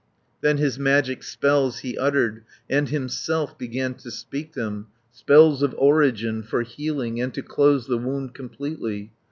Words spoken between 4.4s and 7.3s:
them, Spells of origin, for healing,